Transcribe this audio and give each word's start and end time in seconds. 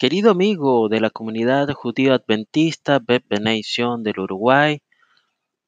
Querido 0.00 0.30
amigo 0.30 0.88
de 0.88 0.98
la 0.98 1.10
comunidad 1.10 1.68
judío 1.74 2.14
adventista 2.14 3.00
Beth 3.00 3.26
Nation 3.38 4.02
del 4.02 4.18
Uruguay, 4.18 4.80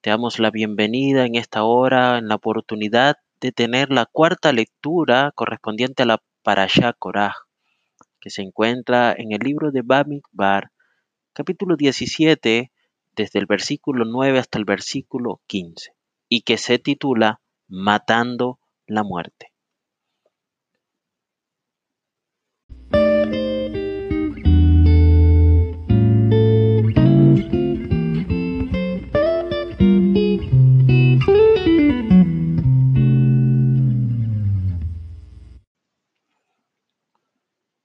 te 0.00 0.08
damos 0.08 0.38
la 0.38 0.50
bienvenida 0.50 1.26
en 1.26 1.34
esta 1.34 1.64
hora, 1.64 2.16
en 2.16 2.28
la 2.28 2.36
oportunidad 2.36 3.16
de 3.42 3.52
tener 3.52 3.90
la 3.90 4.06
cuarta 4.06 4.50
lectura 4.54 5.32
correspondiente 5.34 6.04
a 6.04 6.06
la 6.06 6.22
Parashá 6.42 6.94
Korah, 6.94 7.34
que 8.20 8.30
se 8.30 8.40
encuentra 8.40 9.12
en 9.12 9.32
el 9.32 9.40
libro 9.40 9.70
de 9.70 9.82
Bamidbar, 9.82 10.70
capítulo 11.34 11.76
17, 11.76 12.72
desde 13.14 13.38
el 13.38 13.44
versículo 13.44 14.06
9 14.06 14.38
hasta 14.38 14.58
el 14.58 14.64
versículo 14.64 15.42
15, 15.46 15.92
y 16.30 16.40
que 16.40 16.56
se 16.56 16.78
titula 16.78 17.42
Matando 17.68 18.60
la 18.86 19.02
muerte. 19.02 19.51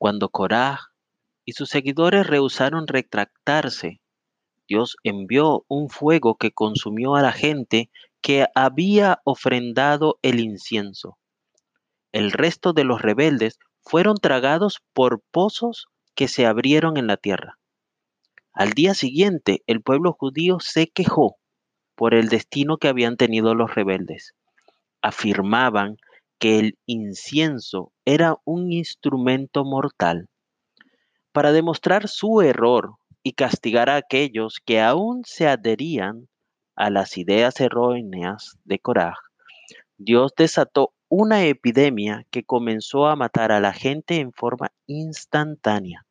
Cuando 0.08 0.30
Corá 0.30 0.94
y 1.44 1.52
sus 1.52 1.68
seguidores 1.68 2.26
rehusaron 2.26 2.88
retractarse, 2.88 4.00
Dios 4.66 4.96
envió 5.04 5.66
un 5.68 5.90
fuego 5.90 6.38
que 6.38 6.52
consumió 6.52 7.16
a 7.16 7.22
la 7.22 7.34
gente 7.34 7.90
que 8.22 8.46
había 8.56 9.20
ofrendado 9.26 10.18
el 10.22 10.40
incienso. 10.40 11.18
El 12.14 12.32
resto 12.32 12.72
de 12.72 12.86
los 12.86 13.02
rebeldes 13.02 13.60
fueron 13.84 14.16
tragados 14.16 14.82
por 14.94 15.22
pozos 15.30 15.88
que 16.16 16.30
se 16.30 16.46
abrieron 16.46 16.96
en 16.96 17.08
la 17.08 17.18
tierra. 17.18 17.60
Al 18.54 18.70
día 18.70 18.94
siguiente, 18.94 19.62
el 19.68 19.82
pueblo 19.82 20.14
judío 20.14 20.62
se 20.62 20.88
quejó 20.88 21.36
por 21.96 22.14
el 22.14 22.30
destino 22.30 22.78
que 22.78 22.88
habían 22.88 23.18
tenido 23.18 23.56
los 23.56 23.76
rebeldes. 23.76 24.36
Afirmaban 25.02 25.98
que 26.40 26.60
el 26.60 26.78
incienso 26.86 27.92
era 28.06 28.36
un 28.46 28.72
instrumento 28.72 29.64
mortal. 29.66 30.30
Para 31.32 31.52
demostrar 31.52 32.08
su 32.08 32.42
error 32.42 32.96
y 33.24 33.34
castigar 33.34 33.90
a 33.90 33.96
aquellos 33.96 34.60
que 34.64 34.82
aún 34.82 35.24
se 35.26 35.48
adherían 35.48 36.28
a 36.76 36.90
las 36.90 37.18
ideas 37.18 37.60
erróneas 37.60 38.58
de 38.64 38.80
Coraj, 38.80 39.18
Dios 39.98 40.34
desató 40.38 40.94
una 41.10 41.46
epidemia 41.46 42.26
que 42.32 42.44
comenzó 42.44 43.08
a 43.08 43.16
matar 43.16 43.52
a 43.52 43.60
la 43.60 43.74
gente 43.74 44.20
en 44.20 44.32
forma 44.32 44.72
instantánea. 44.86 46.06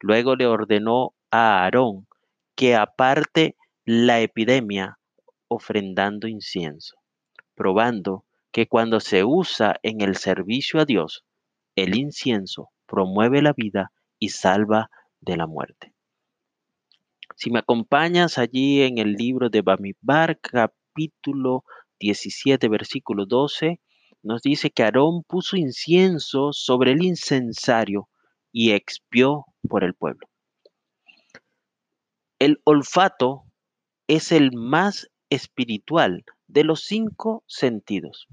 Luego 0.00 0.36
le 0.36 0.46
ordenó 0.46 1.14
a 1.30 1.62
Aarón 1.62 2.06
que 2.54 2.76
aparte 2.76 3.56
la 3.84 4.20
epidemia 4.20 4.98
ofrendando 5.48 6.28
incienso, 6.28 6.96
probando 7.54 8.24
que 8.52 8.68
cuando 8.68 9.00
se 9.00 9.24
usa 9.24 9.80
en 9.82 10.02
el 10.02 10.16
servicio 10.16 10.78
a 10.78 10.84
Dios, 10.84 11.24
el 11.74 11.96
incienso 11.96 12.68
promueve 12.86 13.40
la 13.40 13.54
vida 13.54 13.92
y 14.18 14.28
salva 14.28 14.90
de 15.20 15.38
la 15.38 15.46
muerte. 15.46 15.94
Si 17.34 17.50
me 17.50 17.60
acompañas 17.60 18.36
allí 18.36 18.82
en 18.82 18.98
el 18.98 19.14
libro 19.14 19.48
de 19.48 19.62
Bamidbar, 19.62 20.38
capítulo 20.38 21.64
17, 21.98 22.68
versículo 22.68 23.24
12, 23.24 23.80
nos 24.22 24.42
dice 24.42 24.70
que 24.70 24.82
Aarón 24.82 25.22
puso 25.26 25.56
incienso 25.56 26.52
sobre 26.52 26.92
el 26.92 27.02
incensario 27.02 28.10
y 28.52 28.72
expió 28.72 29.46
por 29.66 29.82
el 29.82 29.94
pueblo. 29.94 30.28
El 32.38 32.60
olfato 32.64 33.44
es 34.08 34.30
el 34.30 34.52
más 34.52 35.08
espiritual 35.30 36.24
de 36.48 36.64
los 36.64 36.82
cinco 36.84 37.44
sentidos 37.46 38.28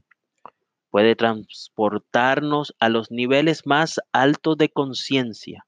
puede 0.89 1.15
transportarnos 1.15 2.75
a 2.79 2.89
los 2.89 3.11
niveles 3.11 3.65
más 3.65 3.99
altos 4.11 4.57
de 4.57 4.69
conciencia 4.69 5.65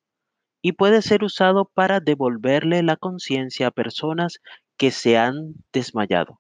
y 0.61 0.73
puede 0.73 1.01
ser 1.01 1.23
usado 1.23 1.65
para 1.65 1.99
devolverle 1.99 2.83
la 2.83 2.95
conciencia 2.95 3.67
a 3.67 3.71
personas 3.71 4.39
que 4.77 4.91
se 4.91 5.17
han 5.17 5.55
desmayado. 5.73 6.39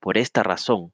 Por 0.00 0.18
esta 0.18 0.42
razón, 0.42 0.92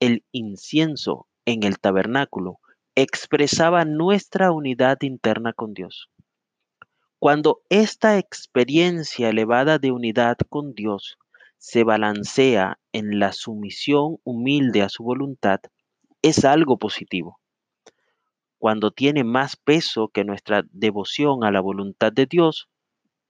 el 0.00 0.24
incienso 0.32 1.26
en 1.46 1.62
el 1.62 1.78
tabernáculo 1.78 2.60
expresaba 2.94 3.84
nuestra 3.84 4.52
unidad 4.52 4.98
interna 5.02 5.52
con 5.52 5.74
Dios. 5.74 6.10
Cuando 7.18 7.62
esta 7.70 8.18
experiencia 8.18 9.30
elevada 9.30 9.78
de 9.78 9.90
unidad 9.90 10.36
con 10.48 10.74
Dios 10.74 11.18
se 11.58 11.82
balancea 11.82 12.78
en 12.92 13.18
la 13.18 13.32
sumisión 13.32 14.18
humilde 14.22 14.82
a 14.82 14.88
su 14.88 15.02
voluntad, 15.02 15.60
es 16.22 16.44
algo 16.44 16.78
positivo. 16.78 17.38
Cuando 18.58 18.90
tiene 18.90 19.22
más 19.24 19.56
peso 19.56 20.08
que 20.08 20.24
nuestra 20.24 20.64
devoción 20.70 21.44
a 21.44 21.50
la 21.50 21.60
voluntad 21.60 22.12
de 22.12 22.26
Dios, 22.26 22.68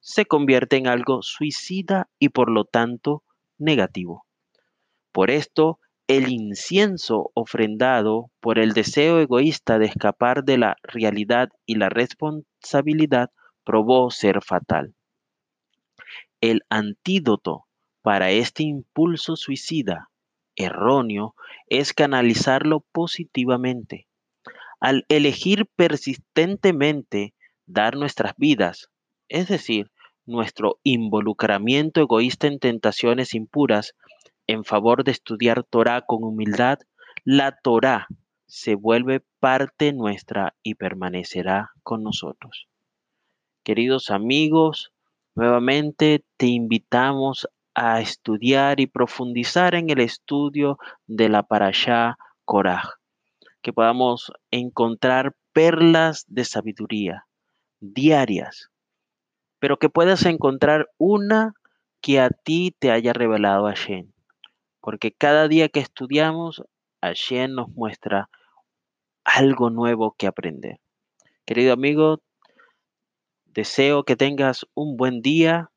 se 0.00 0.24
convierte 0.24 0.76
en 0.76 0.86
algo 0.86 1.22
suicida 1.22 2.08
y 2.18 2.28
por 2.28 2.50
lo 2.50 2.64
tanto 2.64 3.24
negativo. 3.58 4.24
Por 5.12 5.30
esto, 5.30 5.80
el 6.06 6.28
incienso 6.28 7.32
ofrendado 7.34 8.30
por 8.38 8.60
el 8.60 8.72
deseo 8.72 9.18
egoísta 9.18 9.78
de 9.78 9.86
escapar 9.86 10.44
de 10.44 10.58
la 10.58 10.76
realidad 10.84 11.48
y 11.66 11.74
la 11.74 11.88
responsabilidad 11.88 13.30
probó 13.64 14.10
ser 14.12 14.42
fatal. 14.42 14.94
El 16.40 16.62
antídoto 16.68 17.66
para 18.02 18.30
este 18.30 18.62
impulso 18.62 19.34
suicida 19.34 20.10
erróneo 20.56 21.34
es 21.68 21.92
canalizarlo 21.92 22.84
positivamente. 22.92 24.08
Al 24.80 25.04
elegir 25.08 25.66
persistentemente 25.76 27.34
dar 27.66 27.96
nuestras 27.96 28.34
vidas, 28.36 28.90
es 29.28 29.48
decir, 29.48 29.90
nuestro 30.26 30.80
involucramiento 30.82 32.00
egoísta 32.00 32.46
en 32.46 32.58
tentaciones 32.58 33.34
impuras, 33.34 33.94
en 34.46 34.64
favor 34.64 35.04
de 35.04 35.12
estudiar 35.12 35.64
Torah 35.64 36.02
con 36.02 36.24
humildad, 36.24 36.78
la 37.24 37.56
Torah 37.62 38.08
se 38.46 38.74
vuelve 38.74 39.24
parte 39.40 39.92
nuestra 39.92 40.54
y 40.62 40.74
permanecerá 40.74 41.70
con 41.82 42.02
nosotros. 42.02 42.68
Queridos 43.64 44.10
amigos, 44.10 44.92
nuevamente 45.34 46.24
te 46.36 46.46
invitamos 46.46 47.48
a 47.76 48.00
estudiar 48.00 48.80
y 48.80 48.86
profundizar 48.86 49.74
en 49.74 49.90
el 49.90 50.00
estudio 50.00 50.78
de 51.06 51.28
la 51.28 51.42
Parashá 51.42 52.16
Korah, 52.46 52.94
que 53.60 53.74
podamos 53.74 54.32
encontrar 54.50 55.36
perlas 55.52 56.24
de 56.26 56.46
sabiduría 56.46 57.26
diarias, 57.80 58.70
pero 59.58 59.78
que 59.78 59.90
puedas 59.90 60.24
encontrar 60.24 60.88
una 60.96 61.52
que 62.00 62.18
a 62.18 62.30
ti 62.30 62.74
te 62.78 62.90
haya 62.90 63.12
revelado 63.12 63.66
Hashem, 63.66 64.10
porque 64.80 65.12
cada 65.12 65.46
día 65.46 65.68
que 65.68 65.80
estudiamos, 65.80 66.62
Hashem 67.02 67.52
nos 67.52 67.68
muestra 67.68 68.30
algo 69.22 69.68
nuevo 69.68 70.14
que 70.16 70.26
aprender. 70.26 70.80
Querido 71.44 71.74
amigo, 71.74 72.22
deseo 73.44 74.04
que 74.04 74.16
tengas 74.16 74.66
un 74.74 74.96
buen 74.96 75.20
día 75.20 75.70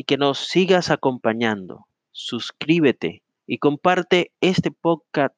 y 0.00 0.04
que 0.04 0.16
nos 0.16 0.38
sigas 0.38 0.90
acompañando. 0.90 1.86
Suscríbete 2.10 3.22
y 3.46 3.58
comparte 3.58 4.32
este 4.40 4.70
podcast 4.70 5.36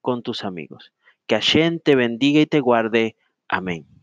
con 0.00 0.22
tus 0.22 0.44
amigos. 0.44 0.92
Que 1.26 1.34
Hashem 1.34 1.80
te 1.80 1.96
bendiga 1.96 2.40
y 2.40 2.46
te 2.46 2.60
guarde. 2.60 3.16
Amén. 3.48 3.95